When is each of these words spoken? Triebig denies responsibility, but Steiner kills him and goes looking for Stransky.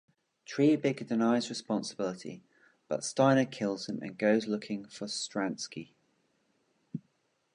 Triebig 0.47 1.05
denies 1.07 1.47
responsibility, 1.49 2.41
but 2.87 3.03
Steiner 3.03 3.45
kills 3.45 3.87
him 3.87 4.01
and 4.01 4.17
goes 4.17 4.47
looking 4.47 4.83
for 4.87 5.05
Stransky. 5.05 5.91